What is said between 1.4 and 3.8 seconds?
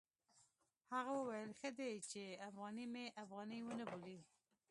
ښه دی چې افغاني مې افغاني